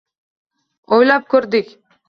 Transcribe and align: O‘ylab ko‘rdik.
O‘ylab 0.99 1.31
ko‘rdik. 1.35 1.73